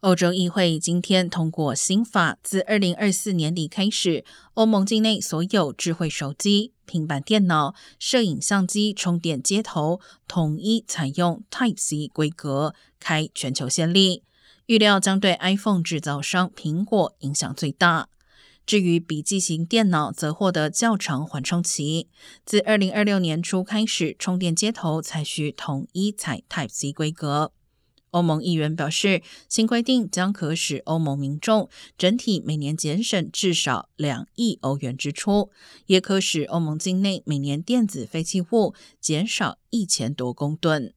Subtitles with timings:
[0.00, 4.24] 欧洲议会今天通过新法，自二零二四年底开始，
[4.54, 9.98] 欧盟境内所有智慧手机、平板电脑、摄影相机充电接头
[10.28, 14.22] 统一采用 Type C 规格，开全球先例。
[14.66, 18.08] 预料将对 iPhone 制造商苹果影响最大。
[18.64, 22.06] 至于笔记型电脑，则获得较长缓冲期，
[22.44, 27.50] 自二零二六年初开始，充电接头才需统一采 Type C 规格。
[28.10, 35.50] 欧盟议员表示，新规定将可使欧盟民众整体每年节省至少两亿欧元支出，
[35.86, 40.94] 也可使欧盟境内每年电子废弃物减少一千多公吨。